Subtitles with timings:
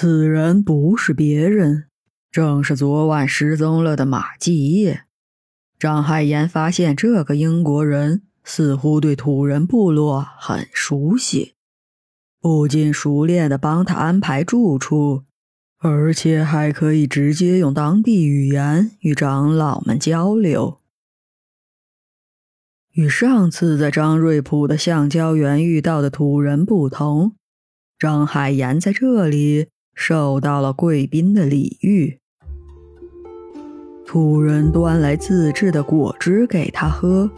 [0.00, 1.88] 此人不是别人，
[2.30, 5.02] 正是昨晚失踪了的马继业。
[5.76, 11.54] 张海岩发现这个英国人似乎对土人部落很熟悉，
[12.40, 15.24] 不仅熟练的帮他安排住处，
[15.78, 20.78] 而且还可以直接用当地语言与长老们交流。
[22.92, 27.34] 与上次在张瑞普的橡胶园遇到的土人不同，
[27.98, 29.70] 张海岩在这里
[30.00, 32.20] 受到了贵宾的礼遇。
[34.06, 37.28] 仆人端来自制的果汁给他喝，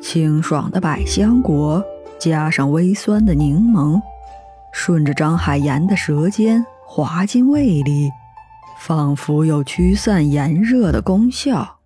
[0.00, 1.84] 清爽的百香果
[2.16, 4.00] 加上微酸的柠檬，
[4.72, 8.08] 顺着张海岩的舌尖滑进胃里，
[8.78, 11.78] 仿佛有驱散炎热的功效。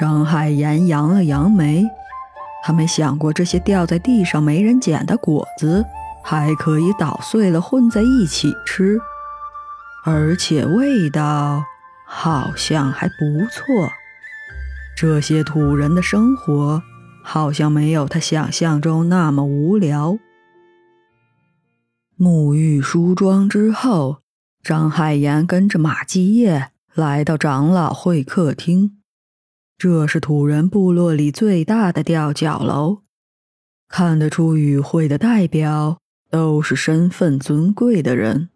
[0.00, 1.86] 张海岩扬了扬眉，
[2.64, 5.86] 他没想过这些掉在地上没人捡的果子
[6.26, 8.98] 还可以捣碎了混在一起吃，
[10.04, 11.64] 而且味道。
[12.08, 13.90] 好像还不错。
[14.96, 16.80] 这些土人的生活
[17.24, 20.16] 好像没有他想象中那么无聊。
[22.16, 24.18] 沐浴梳妆之后，
[24.62, 29.02] 张海岩跟着马继业来到长老会客厅。
[29.76, 33.02] 这是土人部落里最大的吊脚楼，
[33.88, 35.98] 看得出与会的代表
[36.36, 38.50] 都是身份尊贵的人。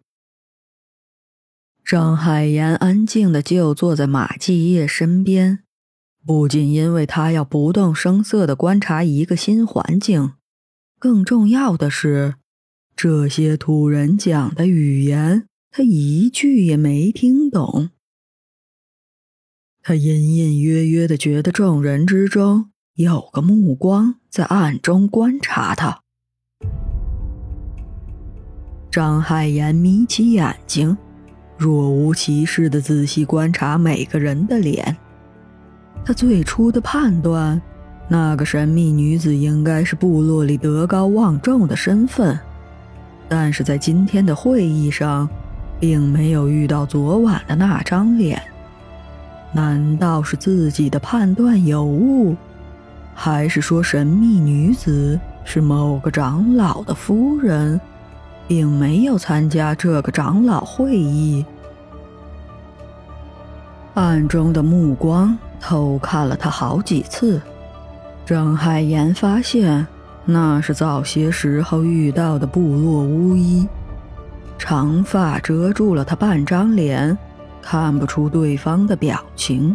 [1.83, 5.63] 张海岩安静的就坐在马继业身边，
[6.23, 10.33] 不仅因为他要不动声色的观察一个新环境，
[10.99, 12.35] 更重要的是，
[12.95, 17.89] 这些土人讲的语言他一句也没听懂。
[19.81, 26.00] 他隐隐约约的觉得众人之中有个目光在暗中观察他。
[28.91, 30.95] 张海岩眯起眼睛。
[31.57, 34.97] 若无其事地仔细观察每个人的脸，
[36.03, 37.61] 他最初的判断，
[38.09, 42.37] 那个神秘女子应该是部落里德高望重的身份，
[43.29, 45.29] 但是在今天的会议上，
[45.79, 48.41] 并没有遇到昨晚的那张脸。
[49.53, 52.35] 难道是自己的判断有误，
[53.13, 57.79] 还是说神秘女子是某个长老的夫人？
[58.51, 61.45] 并没有参加这个长老会议，
[63.93, 67.41] 暗中的目光偷看了他好几次。
[68.25, 69.87] 张海岩发现，
[70.25, 73.65] 那是早些时候遇到的部落巫医，
[74.57, 77.17] 长发遮住了他半张脸，
[77.61, 79.73] 看不出对方的表情。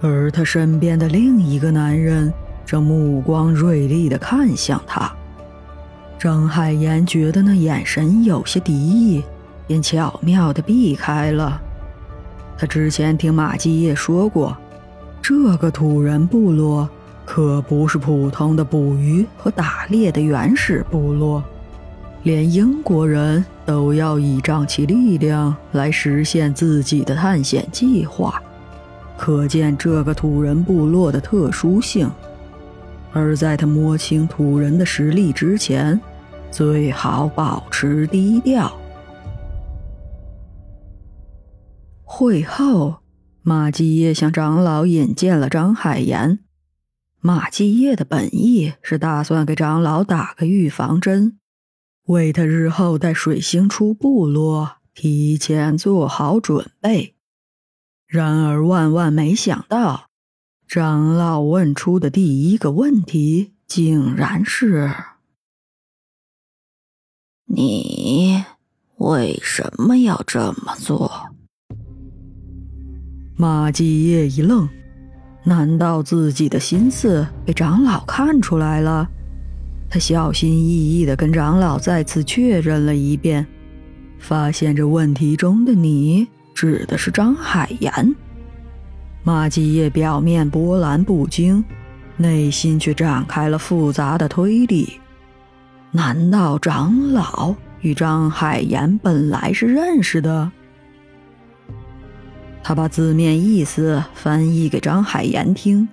[0.00, 2.32] 而他身边的另一个男人
[2.64, 5.14] 正目光锐利地看向他。
[6.18, 9.22] 张海岩觉得那眼神有些敌意，
[9.66, 11.60] 便巧妙地避开了。
[12.56, 14.56] 他之前听马继业说过，
[15.20, 16.88] 这个土人部落
[17.26, 21.44] 可不是普通的捕鱼和打猎的原始部落，
[22.22, 28.42] 连英国人都要倚仗其力量来实现自己的探险计划，
[29.18, 32.10] 可见这个土人部落的特殊性。
[33.16, 35.98] 而在他摸清土人的实力之前，
[36.50, 38.78] 最好保持低调。
[42.04, 42.96] 会后，
[43.40, 46.40] 马继业向长老引荐了张海岩。
[47.22, 51.38] 马继业的本意是打算给长老打个预防针，
[52.08, 57.14] 为他日后带水星出部落提前做好准备。
[58.06, 60.10] 然而，万万没想到。
[60.66, 64.92] 长老问出的第一个问题，竟然是
[67.46, 68.44] ：“你
[68.96, 71.30] 为什么要这么做？”
[73.38, 74.68] 马继业一愣，
[75.44, 79.08] 难道自己的心思被长老看出来了？
[79.88, 83.46] 他小心翼翼的跟长老再次确认了一遍，
[84.18, 88.16] 发现这问题中的“你”指的是张海岩。
[89.26, 91.64] 马继业表面波澜不惊，
[92.16, 95.00] 内心却展开了复杂的推理。
[95.90, 100.52] 难道长老与张海岩本来是认识的？
[102.62, 105.88] 他把字面意思翻译给张海岩听，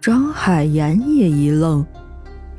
[0.00, 1.84] 张海岩也一愣，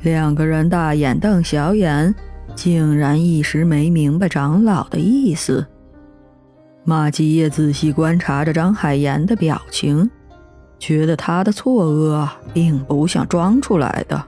[0.02, 2.14] 两个人大眼瞪小眼，
[2.54, 5.66] 竟然一时没明白长老的意思。
[6.86, 10.10] 马继业仔细观察着张海岩的表情，
[10.78, 14.22] 觉得他的错愕并不像装出来的，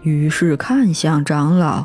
[0.00, 1.84] 于是看向长老。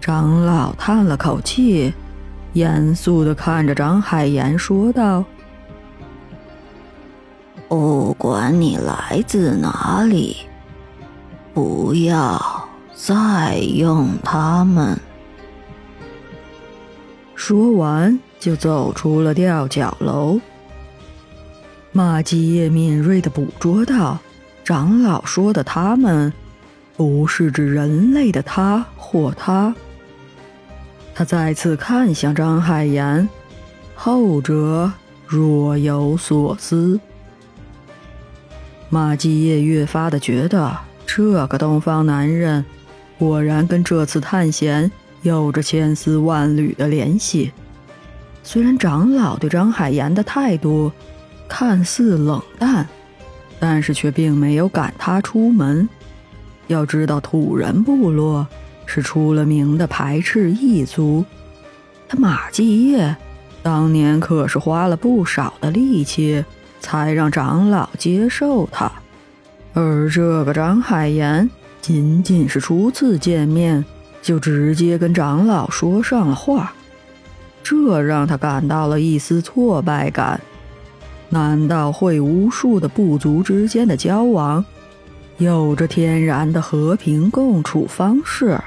[0.00, 1.94] 长老叹了口气，
[2.54, 5.24] 严肃地看着张海岩说道
[7.68, 10.38] ：“不管你来自哪里，
[11.54, 14.98] 不要再用他们。”
[17.36, 20.40] 说完，就走出了吊脚楼。
[21.92, 24.18] 马继业敏锐地捕捉到，
[24.64, 26.32] 长老说的“他们”，
[26.96, 29.74] 不是指人类的他或他。
[31.14, 33.28] 他再次看向张海岩，
[33.94, 34.90] 后者
[35.26, 36.98] 若有所思。
[38.88, 42.64] 马继业越发的觉得，这个东方男人
[43.18, 44.90] 果然跟这次探险
[45.26, 47.52] 有着千丝万缕的联系。
[48.42, 50.92] 虽然长老对张海岩的态度，
[51.48, 52.86] 看似冷淡，
[53.58, 55.88] 但是却并没有赶他出门。
[56.68, 58.46] 要知道，土人部落
[58.86, 61.24] 是出了名的排斥异族。
[62.08, 63.16] 他马继业
[63.62, 66.44] 当年可是花了不少的力气，
[66.80, 68.90] 才让长老接受他。
[69.74, 71.50] 而这个张海岩，
[71.82, 73.84] 仅仅是初次见面，
[74.26, 76.74] 就直接跟长老说上了话，
[77.62, 80.40] 这让他感到了一丝挫败感。
[81.28, 84.64] 难道会巫术的部族之间的交往，
[85.38, 88.60] 有着天然的和平共处方式？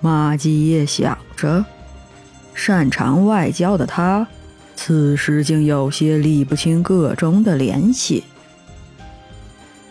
[0.00, 1.64] 马继业想着，
[2.52, 4.26] 擅长外交的他，
[4.74, 8.24] 此时竟有些理不清个中的联系。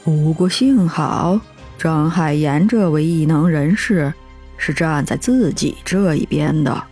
[0.04, 1.40] 不过幸好，
[1.78, 4.14] 张海岩这位异能人士
[4.66, 6.86] 是站在自己这一边的，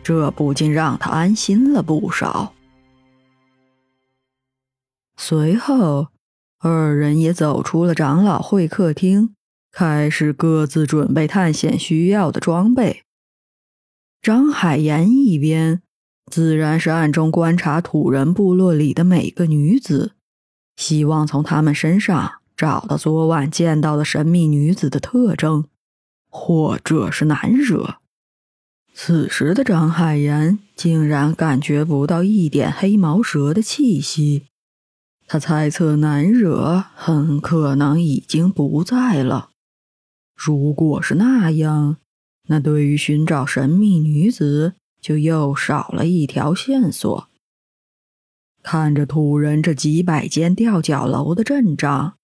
[0.00, 2.54] 这不禁让他安心了不少。
[5.16, 6.06] 随后，
[6.60, 9.34] 二人也走出了长老会客厅，
[9.72, 13.02] 开始各自准备探险需要的装备。
[14.22, 15.82] 张海岩一边
[16.30, 20.12] 自然是暗中观察土人部落里的每个女子，
[20.76, 25.66] 希望从她们身上找到昨晚见到的神秘女子的特征，
[26.30, 27.96] 或者是难惹。
[28.94, 34.46] 此时的张海岩竟然感觉不到一点黑毛蛇的气息。
[35.26, 39.50] 他猜测难惹很可能已经不在了。
[40.34, 41.98] 如果是那样，
[42.48, 47.28] 那对于寻找神秘女子就又少了一条线索。
[48.62, 52.16] 看着土人这几百间吊脚楼的阵仗，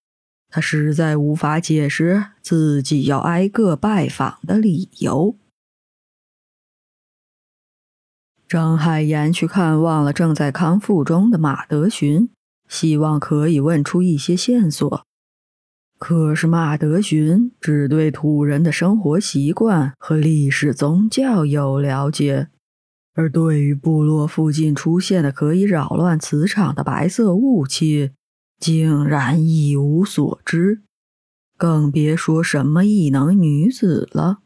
[0.49, 5.35] 他实在无法解释自己要挨个拜访的理由。
[8.47, 12.29] 张海岩去看望了正在康复中的马德寻。
[12.69, 15.05] 希望可以问出一些线索，
[15.97, 22.49] 可是马德寻只对土人的生活习惯和历史宗教有了解，
[23.13, 28.11] 而对于部落附近出现的可以扰乱磁场的白色雾气，
[28.59, 30.81] 竟然一无所知，
[31.57, 34.39] 更别说什么异能女子了。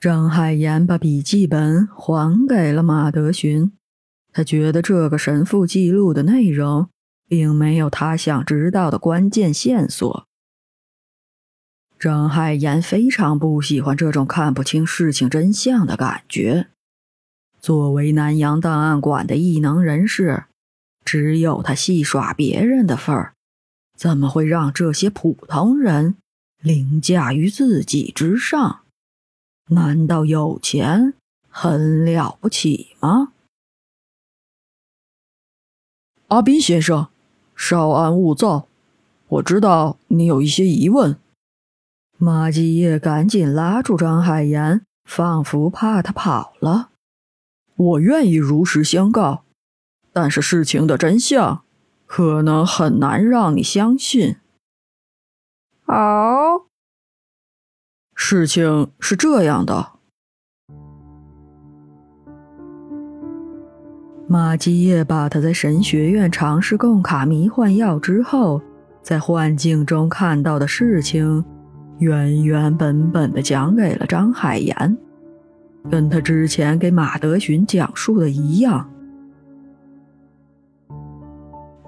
[0.00, 3.72] 张海岩把笔记本还给了马德寻，
[4.32, 6.88] 他觉得这个神父记录的内容。
[7.28, 10.26] 并没有他想知道的关键线索。
[11.98, 16.68] 张海岩非常不喜欢这种看不清事情真相的感觉。
[17.60, 20.44] 作为南洋档案馆的异能人士，
[21.10, 23.32] 只有他戏耍别人的份儿，
[23.96, 26.16] 怎么会让这些普通人
[26.60, 28.80] 凌驾于自己之上？
[29.70, 31.14] 难道有钱
[31.48, 33.32] 很了不起吗？
[36.26, 37.08] 阿斌先生。
[37.56, 38.68] 稍安勿躁，
[39.28, 41.18] 我知道你有一些疑问。
[42.18, 46.90] 马继业赶紧拉住张海岩，仿佛怕他跑了。
[47.74, 49.42] 我愿意如实相告，
[50.20, 51.62] 但是事情的真相
[52.04, 54.34] 可能很难让你相信。
[55.86, 56.66] 好，
[58.16, 59.92] 事情是这样的。
[64.26, 68.60] 马基业把他在神学院尝试贡卡迷幻药之后，
[69.00, 71.44] 在幻境中看到的事情，
[72.00, 74.98] 原原本本的讲给了张海岩，
[75.88, 78.90] 跟他之前给马德寻讲述的一样。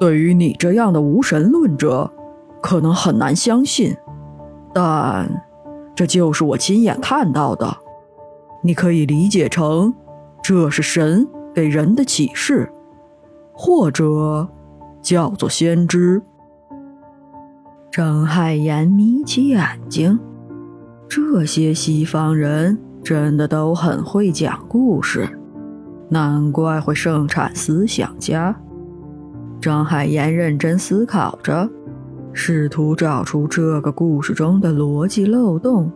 [0.00, 2.10] 对于你这样的无神论者，
[2.60, 3.96] 可能很难相信，
[4.74, 5.44] 但
[5.94, 7.76] 这就是我亲眼看到的。
[8.64, 9.94] 你可以理解成，
[10.42, 11.28] 这是神。
[11.52, 12.70] 给人的启示，
[13.52, 14.48] 或者
[15.02, 16.22] 叫做先知。
[17.90, 20.16] 张海岩眯起眼睛，
[21.08, 25.28] 这些西方人真的都很会讲故事，
[26.08, 28.56] 难怪会盛产思想家。
[29.60, 31.68] 张海岩认真思考着，
[32.32, 35.92] 试图找出这个故事中的逻辑漏洞。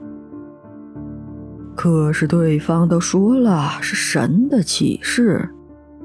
[1.74, 5.48] 可是对方都说了是神的启示，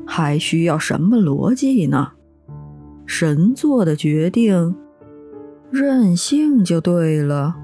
[0.08, 2.14] 还需要什么逻辑呢？
[3.06, 4.76] 神做的决定，
[5.70, 7.56] 任性就对了。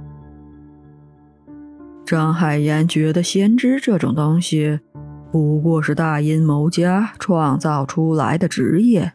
[2.05, 4.79] 张海岩觉得先知这种东西，
[5.31, 9.13] 不过是大阴谋家创造出来的职业，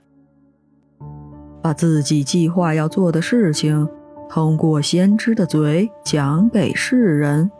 [1.62, 3.88] 把自己计划要做的事情，
[4.28, 7.50] 通过先知的嘴讲给世人。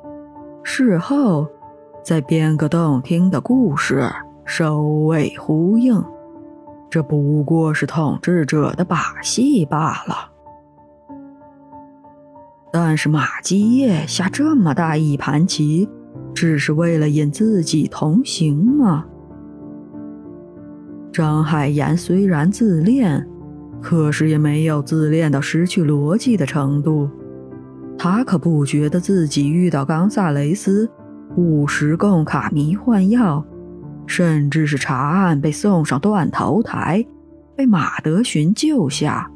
[0.62, 1.46] 事后，
[2.04, 4.08] 再编个动听的故事，
[4.44, 6.02] 首尾呼应。
[6.88, 10.30] 这不过是统治者的把戏罢了。
[12.72, 15.88] 但是马基业下这么大一盘棋，
[16.34, 19.04] 只是为了引自己同行吗？
[21.12, 23.26] 张海岩虽然自恋，
[23.82, 27.08] 可是也没有自恋到失去逻辑的程度。
[27.98, 30.90] 他可不觉得自己遇到冈萨雷斯
[31.36, 33.44] 误食贡卡迷幻药，
[34.06, 37.04] 甚至是查案被送上断头台，
[37.56, 39.30] 被马德寻救下，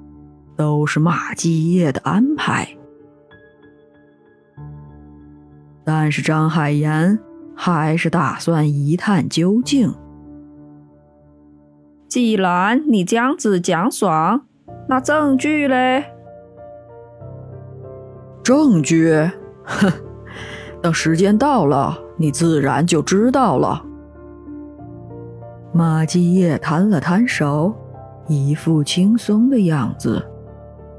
[0.57, 2.67] 都是马基业的安排。
[5.85, 7.19] 但是张海岩
[7.55, 9.95] 还是打算一探究竟。
[12.15, 14.43] 既然你这样子讲爽，
[14.89, 16.05] 那证据嘞？
[18.41, 19.13] 证据，
[19.65, 19.93] 哼，
[20.81, 23.85] 等时间到了，你自然就知道了。
[25.73, 27.75] 马继业摊了摊手，
[28.29, 30.25] 一副轻松的样子，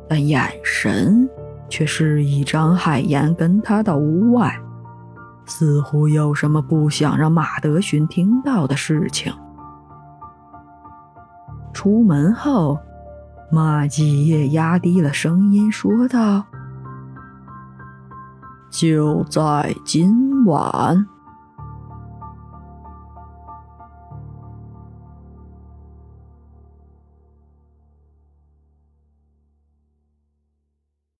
[0.09, 1.29] 但眼神
[1.69, 4.53] 却示意张海岩跟他到屋外，
[5.45, 9.31] 似乎有什么不想让马德寻听到的事情。
[11.85, 12.79] 出门后，
[13.51, 16.43] 马继业压低了声音说道。
[18.71, 21.05] 就在今晚。